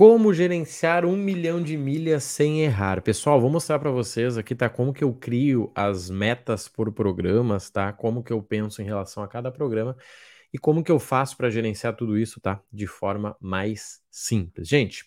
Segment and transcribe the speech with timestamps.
[0.00, 3.02] Como gerenciar um milhão de milhas sem errar?
[3.02, 4.66] Pessoal, vou mostrar para vocês aqui, tá?
[4.66, 7.92] Como que eu crio as metas por programas, tá?
[7.92, 9.94] Como que eu penso em relação a cada programa
[10.50, 12.62] e como que eu faço para gerenciar tudo isso, tá?
[12.72, 14.66] De forma mais simples.
[14.66, 15.04] Gente,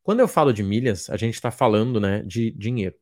[0.00, 2.94] quando eu falo de milhas, a gente está falando, né, de dinheiro.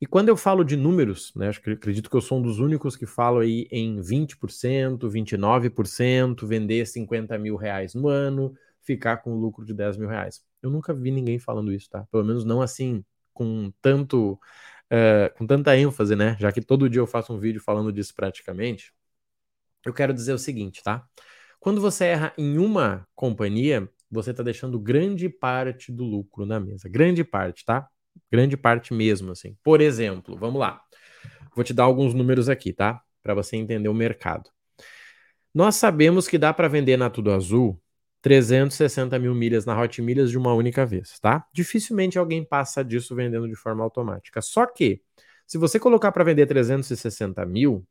[0.00, 2.60] E quando eu falo de números, né, acho que acredito que eu sou um dos
[2.60, 8.54] únicos que falo aí em 20%, 29%, vender 50 mil reais no ano,
[8.88, 10.42] ficar com lucro de 10 mil reais.
[10.62, 12.06] Eu nunca vi ninguém falando isso, tá?
[12.10, 16.36] Pelo menos não assim, com tanto, uh, com tanta ênfase, né?
[16.40, 18.94] Já que todo dia eu faço um vídeo falando disso praticamente.
[19.84, 21.06] Eu quero dizer o seguinte, tá?
[21.60, 26.88] Quando você erra em uma companhia, você está deixando grande parte do lucro na mesa.
[26.88, 27.86] Grande parte, tá?
[28.32, 29.54] Grande parte mesmo, assim.
[29.62, 30.80] Por exemplo, vamos lá.
[31.54, 33.02] Vou te dar alguns números aqui, tá?
[33.22, 34.48] Para você entender o mercado.
[35.54, 37.78] Nós sabemos que dá para vender na Tudo Azul
[38.20, 41.46] 360 mil milhas na Hot Milhas de uma única vez, tá?
[41.52, 44.40] Dificilmente alguém passa disso vendendo de forma automática.
[44.42, 45.02] Só que,
[45.46, 47.86] se você colocar para vender 360 mil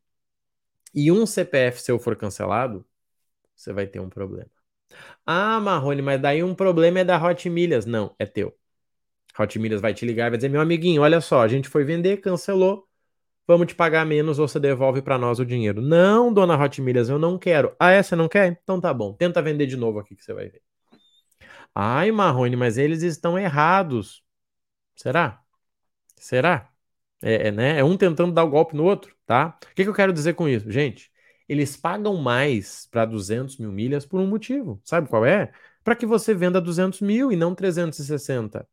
[0.94, 2.86] e um CPF seu for cancelado,
[3.56, 4.50] você vai ter um problema.
[5.26, 7.86] Ah, Marrone, mas daí um problema é da Hot Milhas.
[7.86, 8.56] Não, é teu.
[9.40, 11.84] Hot Milhas vai te ligar e vai dizer: meu amiguinho, olha só, a gente foi
[11.84, 12.87] vender, cancelou,
[13.48, 15.82] vamos te pagar menos, você devolve para nós o dinheiro.
[15.82, 17.76] Não, dona Hot Milhas, eu não quero.
[17.80, 18.60] Ah, essa não quer?
[18.64, 20.62] Então tá bom, tenta vender de novo aqui que você vai ver.
[21.74, 24.24] Ai, Marrone, mas eles estão errados.
[24.96, 25.42] Será?
[26.18, 26.72] Será?
[27.22, 27.80] É, é, né?
[27.80, 29.58] é um tentando dar o um golpe no outro, tá?
[29.72, 30.70] O que, que eu quero dizer com isso?
[30.72, 31.12] Gente,
[31.48, 34.82] eles pagam mais para 200 mil milhas por um motivo.
[34.84, 35.52] Sabe qual é?
[35.84, 38.68] Para que você venda 200 mil e não 360.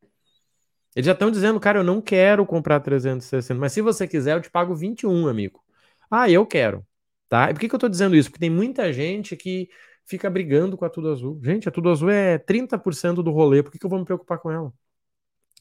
[0.95, 4.41] Eles já estão dizendo, cara, eu não quero comprar 360, mas se você quiser, eu
[4.41, 5.63] te pago 21, amigo.
[6.11, 6.87] Ah, eu quero.
[7.29, 7.51] Tá?
[7.51, 8.31] E por que, que eu tô dizendo isso?
[8.31, 9.69] Porque tem muita gente que
[10.07, 11.41] fica brigando com a Tudo Azul.
[11.43, 14.39] Gente, a Tudo Azul é 30% do rolê, por que, que eu vou me preocupar
[14.39, 14.73] com ela?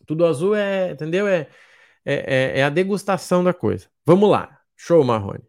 [0.05, 1.27] Tudo Azul é, entendeu?
[1.27, 1.47] É,
[2.05, 3.87] é, é, é a degustação da coisa.
[4.05, 4.59] Vamos lá.
[4.75, 5.43] Show, Marrone.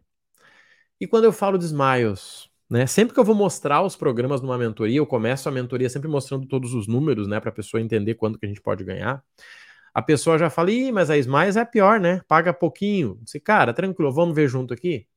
[0.99, 2.87] E quando eu falo de Smiles, né?
[2.87, 6.47] Sempre que eu vou mostrar os programas numa mentoria, eu começo a mentoria sempre mostrando
[6.47, 9.23] todos os números, né, para a pessoa entender quanto que a gente pode ganhar
[9.95, 12.21] a pessoa já fala, Ih, mas a Smiles é pior, né?
[12.27, 13.17] Paga pouquinho.
[13.23, 15.07] Disse, cara, tranquilo, vamos ver junto aqui.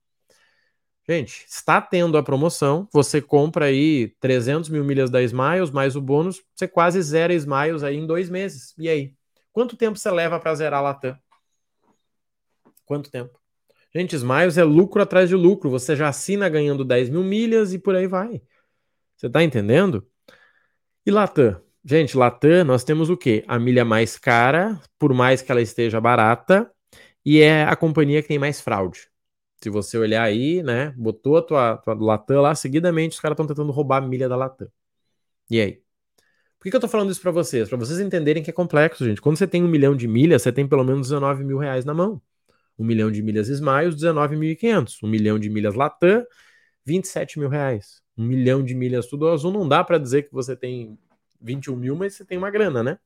[1.08, 6.00] Gente, está tendo a promoção, você compra aí 300 mil milhas da Smiles, mais o
[6.00, 8.72] bônus, você quase zera Smiles aí em dois meses.
[8.78, 9.16] E aí?
[9.52, 11.18] Quanto tempo você leva para zerar a Latam?
[12.84, 13.36] Quanto tempo?
[13.92, 15.70] Gente, Smiles é lucro atrás de lucro.
[15.70, 18.40] Você já assina ganhando 10 mil milhas e por aí vai.
[19.16, 20.06] Você tá entendendo?
[21.04, 21.67] E Latam?
[21.90, 23.42] Gente, Latam, nós temos o quê?
[23.48, 26.70] A milha mais cara, por mais que ela esteja barata,
[27.24, 29.08] e é a companhia que tem mais fraude.
[29.62, 33.46] Se você olhar aí, né, botou a tua, tua Latam lá, seguidamente os caras estão
[33.46, 34.68] tentando roubar a milha da Latam.
[35.50, 35.82] E aí?
[36.58, 37.70] Por que, que eu tô falando isso para vocês?
[37.70, 39.22] Para vocês entenderem que é complexo, gente.
[39.22, 41.94] Quando você tem um milhão de milhas, você tem pelo menos 19 mil reais na
[41.94, 42.20] mão.
[42.78, 45.02] Um milhão de milhas Smiles, 19.500.
[45.02, 46.22] Um milhão de milhas Latam,
[46.84, 48.02] 27 mil reais.
[48.14, 50.98] Um milhão de milhas Tudo Azul, não dá para dizer que você tem
[51.40, 52.98] 21 mil, mas você tem uma grana, né?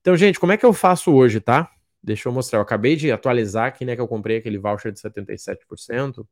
[0.00, 1.70] Então, gente, como é que eu faço hoje, tá?
[2.02, 2.58] Deixa eu mostrar.
[2.58, 3.94] Eu acabei de atualizar aqui, né?
[3.94, 6.26] Que eu comprei aquele voucher de 77%.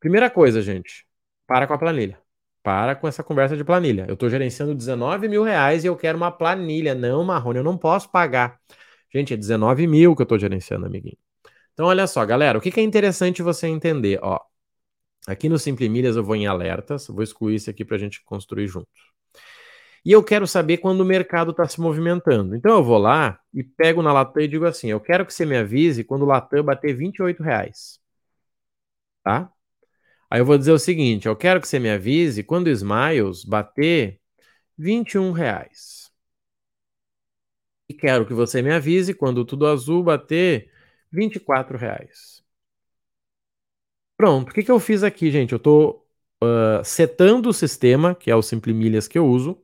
[0.00, 1.06] Primeira coisa, gente,
[1.46, 2.18] para com a planilha.
[2.62, 4.06] Para com essa conversa de planilha.
[4.08, 6.94] Eu estou gerenciando 19 mil reais e eu quero uma planilha.
[6.94, 8.58] Não, Marrone, eu não posso pagar.
[9.12, 11.18] Gente, é 19 mil que eu estou gerenciando, amiguinho.
[11.74, 14.18] Então, olha só, galera, o que, que é interessante você entender?
[14.22, 14.38] Ó,
[15.26, 18.22] aqui no Simple Milhas eu vou em alertas, vou excluir isso aqui para a gente
[18.24, 19.12] construir juntos.
[20.04, 22.56] E eu quero saber quando o mercado está se movimentando.
[22.56, 25.46] Então eu vou lá e pego na Latam e digo assim: eu quero que você
[25.46, 28.00] me avise quando o Latam bater 28 reais.
[29.22, 29.52] Tá?
[30.30, 33.44] Aí eu vou dizer o seguinte: eu quero que você me avise quando o Smiles
[33.44, 34.20] bater
[34.78, 36.10] 21 reais.
[37.88, 40.70] E quero que você me avise quando o Tudo Azul bater
[41.12, 42.42] 24 reais.
[44.16, 45.52] Pronto, o que, que eu fiz aqui, gente?
[45.52, 46.06] Eu estou
[46.42, 49.60] uh, setando o sistema, que é o Simple Milhas que eu uso,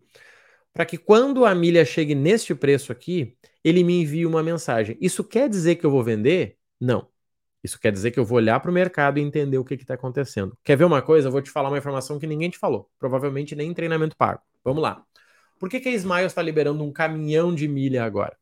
[0.79, 4.97] para que quando a milha chegue neste preço aqui, ele me envie uma mensagem.
[5.01, 6.57] Isso quer dizer que eu vou vender?
[6.81, 7.09] Não.
[7.65, 9.95] Isso quer dizer que eu vou olhar para o mercado e entender o que está
[9.95, 10.57] acontecendo.
[10.63, 11.27] Quer ver uma coisa?
[11.27, 12.89] Eu vou te falar uma informação que ninguém te falou.
[12.97, 14.41] Provavelmente nem em treinamento pago.
[14.63, 15.05] Vamos lá.
[15.59, 18.39] Por que, que a Smiles está liberando um caminhão de milha agora?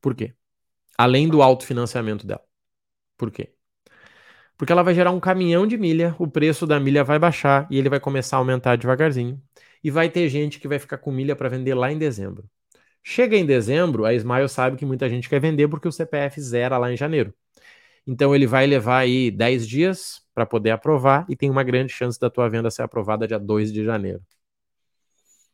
[0.00, 0.32] Por quê?
[0.96, 2.44] Além do autofinanciamento dela.
[3.16, 3.52] Por quê?
[4.56, 7.78] Porque ela vai gerar um caminhão de milha, o preço da milha vai baixar e
[7.78, 9.40] ele vai começar a aumentar devagarzinho
[9.84, 12.48] e vai ter gente que vai ficar com milha para vender lá em dezembro.
[13.02, 16.78] Chega em dezembro, a Smile sabe que muita gente quer vender porque o CPF zera
[16.78, 17.32] lá em janeiro.
[18.06, 22.18] Então ele vai levar aí 10 dias para poder aprovar e tem uma grande chance
[22.18, 24.22] da tua venda ser aprovada dia 2 de janeiro.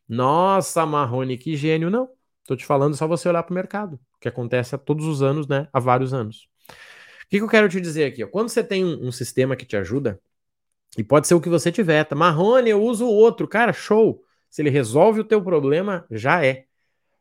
[0.09, 1.91] Nossa, Marrone, que gênio.
[1.91, 2.09] Não,
[2.47, 5.47] tô te falando só você olhar para o mercado, que acontece a todos os anos,
[5.49, 5.69] né?
[5.73, 6.49] Há vários anos.
[7.33, 8.27] Que, que eu quero te dizer aqui?
[8.27, 10.21] Quando você tem um, um sistema que te ajuda,
[10.99, 12.15] e pode ser o que você tiver, tá?
[12.15, 13.49] Marrone, eu uso outro.
[13.49, 14.23] Cara, show.
[14.51, 16.67] Se ele resolve o teu problema, já é.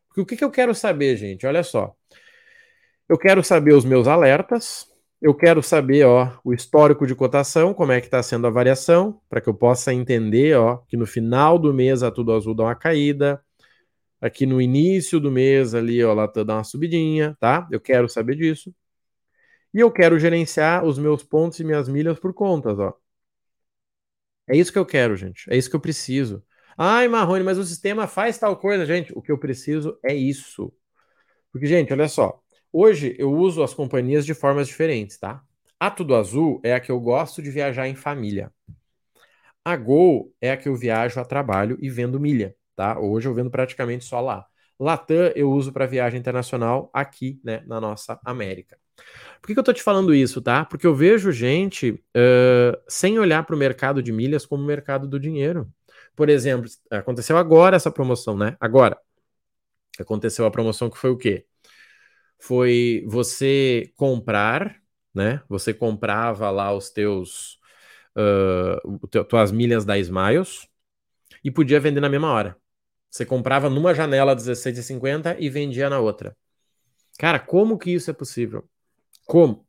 [0.06, 1.46] Porque o que, que eu quero saber, gente?
[1.46, 1.96] Olha só.
[3.08, 4.86] Eu quero saber os meus alertas,
[5.18, 9.18] eu quero saber, ó, o histórico de cotação, como é que está sendo a variação,
[9.30, 12.64] para que eu possa entender, ó, que no final do mês a Tudo Azul dá
[12.64, 13.42] uma caída,
[14.20, 17.66] aqui no início do mês ali, ó, ela dá uma subidinha, tá?
[17.72, 18.74] Eu quero saber disso.
[19.74, 22.94] E eu quero gerenciar os meus pontos e minhas milhas por contas, ó.
[24.48, 25.44] É isso que eu quero, gente.
[25.50, 26.42] É isso que eu preciso.
[26.76, 29.12] Ai, Marrone, mas o sistema faz tal coisa, gente.
[29.16, 30.72] O que eu preciso é isso.
[31.52, 32.40] Porque, gente, olha só.
[32.72, 35.42] Hoje eu uso as companhias de formas diferentes, tá?
[35.80, 38.52] A Tudo Azul é a que eu gosto de viajar em família.
[39.64, 42.98] A Gol é a que eu viajo a trabalho e vendo milha, tá?
[42.98, 44.46] Hoje eu vendo praticamente só lá.
[44.82, 48.76] Latam eu uso para viagem internacional aqui, né, na nossa América.
[49.40, 50.64] Por que, que eu tô te falando isso, tá?
[50.64, 55.06] Porque eu vejo gente uh, sem olhar para o mercado de milhas como o mercado
[55.06, 55.68] do dinheiro.
[56.16, 58.56] Por exemplo, aconteceu agora essa promoção, né?
[58.60, 58.98] Agora.
[59.98, 61.44] Aconteceu a promoção que foi o quê?
[62.38, 64.76] Foi você comprar,
[65.14, 65.42] né?
[65.48, 67.58] Você comprava lá os teus
[68.16, 70.66] uh, tuas milhas da Smiles
[71.44, 72.56] e podia vender na mesma hora.
[73.12, 76.34] Você comprava numa janela 16,50 e vendia na outra.
[77.18, 78.64] Cara, como que isso é possível?
[79.26, 79.68] Como?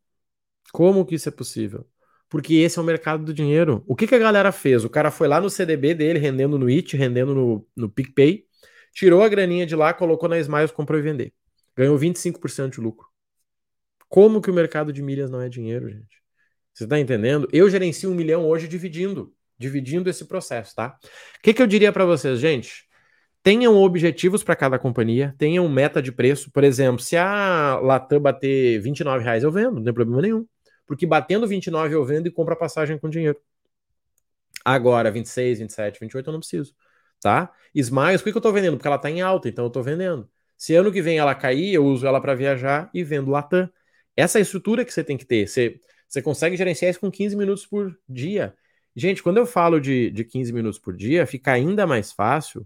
[0.71, 1.85] Como que isso é possível?
[2.29, 3.83] Porque esse é o mercado do dinheiro.
[3.85, 4.85] O que, que a galera fez?
[4.85, 8.45] O cara foi lá no CDB dele, rendendo no IT, rendendo no, no PicPay,
[8.93, 11.33] tirou a graninha de lá, colocou na Smiles, comprou e vender.
[11.75, 13.07] Ganhou 25% de lucro.
[14.07, 16.23] Como que o mercado de milhas não é dinheiro, gente?
[16.73, 17.45] Você está entendendo?
[17.51, 20.97] Eu gerencio um milhão hoje dividindo, dividindo esse processo, tá?
[21.37, 22.87] O que, que eu diria para vocês, gente?
[23.43, 26.49] Tenham objetivos para cada companhia, tenham meta de preço.
[26.49, 30.47] Por exemplo, se a Latam bater 29 reais, eu vendo, não tem problema nenhum.
[30.87, 33.37] Porque batendo 29 eu vendo e compro a passagem com dinheiro.
[34.63, 36.73] Agora, 26, 27, 28 eu não preciso,
[37.21, 37.51] tá?
[37.75, 38.77] Smiles, por que eu tô vendendo?
[38.77, 40.29] Porque ela tá em alta, então eu tô vendendo.
[40.57, 43.69] Se ano que vem ela cair, eu uso ela para viajar e vendo Latam.
[44.15, 45.47] Essa é a estrutura que você tem que ter.
[45.47, 48.55] Você, você consegue gerenciar isso com 15 minutos por dia.
[48.95, 52.65] Gente, quando eu falo de, de 15 minutos por dia, fica ainda mais fácil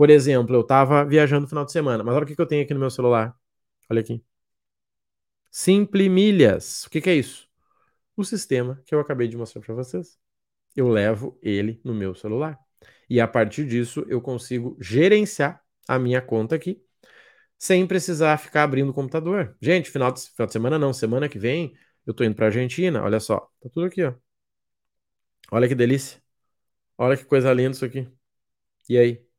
[0.00, 2.46] por exemplo, eu estava viajando no final de semana, mas olha o que, que eu
[2.46, 3.36] tenho aqui no meu celular.
[3.90, 4.24] Olha aqui.
[5.50, 6.84] Simple Milhas.
[6.86, 7.46] O que, que é isso?
[8.16, 10.18] O sistema que eu acabei de mostrar para vocês.
[10.74, 12.58] Eu levo ele no meu celular.
[13.10, 16.82] E a partir disso, eu consigo gerenciar a minha conta aqui
[17.58, 19.54] sem precisar ficar abrindo o computador.
[19.60, 21.74] Gente, final de, final de semana não, semana que vem
[22.06, 24.14] eu tô indo para Argentina, olha só, tá tudo aqui, ó.
[25.52, 26.22] Olha que delícia.
[26.98, 28.08] Olha que coisa linda isso aqui.
[28.88, 29.29] E aí?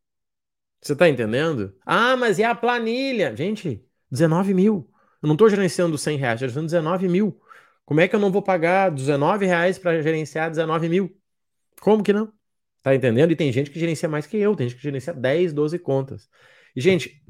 [0.81, 1.75] Você tá entendendo?
[1.85, 3.35] Ah, mas e a planilha?
[3.35, 4.89] Gente, 19 mil.
[5.21, 7.39] Eu não tô gerenciando 100 reais, tô gerenciando 19 mil.
[7.85, 11.15] Como é que eu não vou pagar 19 reais para gerenciar 19 mil?
[11.79, 12.31] Como que não?
[12.81, 13.31] Tá entendendo?
[13.31, 16.27] E tem gente que gerencia mais que eu, tem gente que gerencia 10, 12 contas.
[16.75, 17.21] E, gente,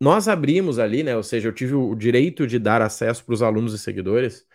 [0.00, 1.16] nós abrimos ali, né?
[1.16, 4.46] Ou seja, eu tive o direito de dar acesso para os alunos e seguidores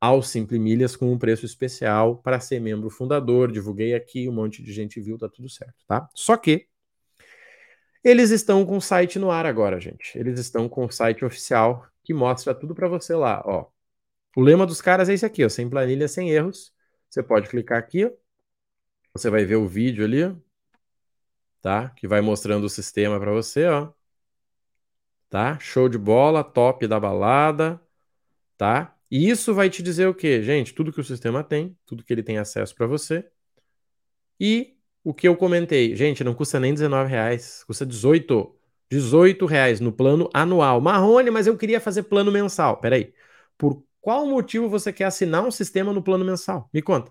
[0.00, 3.52] ao Simple Milhas com um preço especial para ser membro fundador.
[3.52, 6.08] Divulguei aqui, um monte de gente viu, tá tudo certo, tá?
[6.14, 6.66] Só que
[8.04, 10.16] eles estão com o site no ar agora, gente.
[10.18, 13.66] Eles estão com o site oficial que mostra tudo para você lá, ó.
[14.36, 16.72] O lema dos caras é esse aqui, ó, sem planilha, sem erros.
[17.10, 18.10] Você pode clicar aqui, ó.
[19.12, 20.36] Você vai ver o vídeo ali,
[21.60, 21.90] tá?
[21.90, 23.92] Que vai mostrando o sistema para você, ó.
[25.28, 25.58] Tá?
[25.58, 27.80] Show de bola, top da balada,
[28.56, 28.96] tá?
[29.10, 30.42] E isso vai te dizer o quê?
[30.42, 33.28] Gente, tudo que o sistema tem, tudo que ele tem acesso para você.
[34.38, 34.77] E
[35.08, 38.54] o que eu comentei, gente, não custa nem 19 reais, custa 18.
[38.90, 40.82] 18 reais no plano anual.
[40.82, 42.76] Marrone, mas eu queria fazer plano mensal.
[42.78, 43.14] Peraí.
[43.56, 46.68] Por qual motivo você quer assinar um sistema no plano mensal?
[46.74, 47.10] Me conta.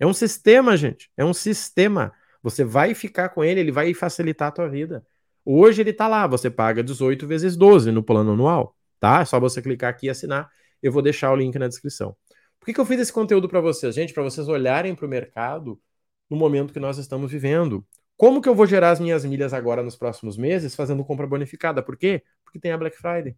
[0.00, 1.12] É um sistema, gente.
[1.16, 2.12] É um sistema.
[2.42, 5.06] Você vai ficar com ele, ele vai facilitar a tua vida.
[5.44, 9.20] Hoje ele tá lá, você paga 18 vezes 12 no plano anual, tá?
[9.20, 10.50] É só você clicar aqui e assinar.
[10.82, 12.16] Eu vou deixar o link na descrição.
[12.58, 14.12] Por que, que eu fiz esse conteúdo para vocês, gente?
[14.12, 15.80] Para vocês olharem para o mercado
[16.28, 17.84] no momento que nós estamos vivendo.
[18.16, 21.82] Como que eu vou gerar as minhas milhas agora nos próximos meses fazendo compra bonificada?
[21.82, 22.22] Por quê?
[22.44, 23.36] Porque tem a Black Friday.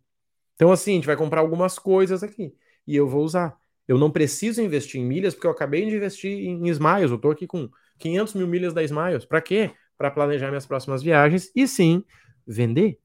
[0.55, 2.55] Então, assim, a gente vai comprar algumas coisas aqui
[2.87, 3.57] e eu vou usar.
[3.87, 7.11] Eu não preciso investir em milhas porque eu acabei de investir em Smiles.
[7.11, 7.69] Eu estou aqui com
[7.99, 9.25] 500 mil milhas da Smiles.
[9.25, 9.71] Para quê?
[9.99, 12.05] Para planejar minhas próximas viagens e sim
[12.47, 12.99] vender.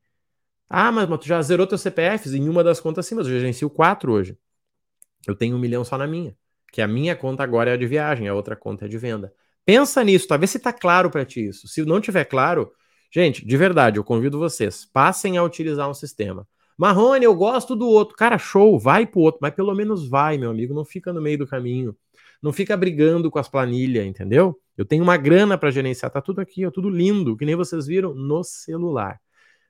[0.70, 3.38] Ah, mas, mas tu já zerou teus CPFs em uma das contas sim, mas eu
[3.38, 4.38] gerencio quatro hoje.
[5.28, 6.36] Eu tenho um milhão só na minha.
[6.72, 9.34] Que a minha conta agora é a de viagem, a outra conta é de venda.
[9.66, 10.48] Pensa nisso, tá?
[10.48, 11.68] Se tá claro para ti isso.
[11.68, 12.72] Se não tiver claro,
[13.16, 16.46] Gente, de verdade, eu convido vocês, passem a utilizar um sistema.
[16.78, 18.14] Marrone, eu gosto do outro.
[18.14, 21.38] Cara, show, vai pro outro, mas pelo menos vai, meu amigo, não fica no meio
[21.38, 21.96] do caminho.
[22.44, 24.60] Não fica brigando com as planilhas, entendeu?
[24.78, 27.88] Eu tenho uma grana para gerenciar, tá tudo aqui, ó, tudo lindo, que nem vocês
[27.88, 29.18] viram no celular.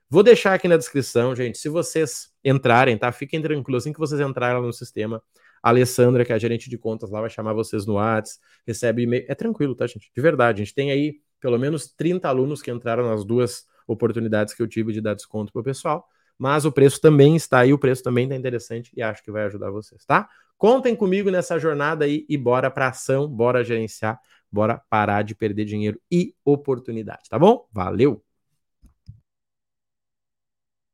[0.09, 3.11] Vou deixar aqui na descrição, gente, se vocês entrarem, tá?
[3.11, 5.21] Fiquem tranquilos, assim que vocês entrarem no sistema,
[5.65, 9.03] a Alessandra, que é a gerente de contas lá, vai chamar vocês no WhatsApp, recebe
[9.03, 9.25] e-mail.
[9.27, 10.11] É tranquilo, tá, gente?
[10.13, 14.53] De verdade, a gente tem aí pelo menos 30 alunos que entraram nas duas oportunidades
[14.53, 16.07] que eu tive de dar desconto para o pessoal
[16.37, 19.45] mas o preço também está aí, o preço também está interessante e acho que vai
[19.45, 20.27] ajudar vocês, tá?
[20.57, 24.19] Contem comigo nessa jornada aí e bora para ação, bora gerenciar,
[24.51, 27.67] bora parar de perder dinheiro e oportunidade, tá bom?
[27.71, 28.23] Valeu!